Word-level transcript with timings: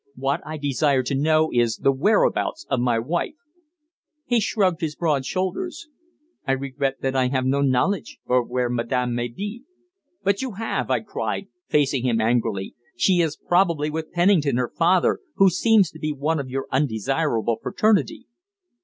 What 0.15 0.41
I 0.43 0.57
desire 0.57 1.03
to 1.03 1.13
know 1.13 1.51
is 1.53 1.77
the 1.77 1.91
whereabouts 1.91 2.65
of 2.71 2.79
my 2.79 2.97
wife." 2.97 3.35
He 4.25 4.39
shrugged 4.39 4.81
his 4.81 4.95
broad 4.95 5.27
shoulders. 5.27 5.89
"I 6.43 6.53
regret 6.53 7.01
that 7.01 7.15
I 7.15 7.27
have 7.27 7.45
no 7.45 7.61
knowledge 7.61 8.17
of 8.27 8.49
where 8.49 8.67
madame 8.67 9.13
may 9.13 9.27
be." 9.27 9.61
"But 10.23 10.41
you 10.41 10.53
have!" 10.53 10.89
I 10.89 11.01
cried, 11.01 11.49
facing 11.69 12.03
him 12.03 12.19
angrily. 12.19 12.73
"She 12.97 13.19
is 13.21 13.37
probably 13.37 13.91
with 13.91 14.11
Pennington, 14.11 14.57
her 14.57 14.71
father, 14.75 15.19
who 15.35 15.51
seems 15.51 15.91
to 15.91 15.99
be 15.99 16.11
one 16.11 16.39
of 16.39 16.49
your 16.49 16.65
undesirable 16.71 17.59
fraternity." 17.61 18.25